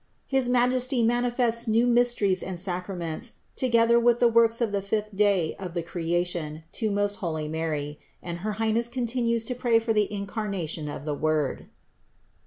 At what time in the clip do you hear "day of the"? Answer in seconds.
5.15-5.83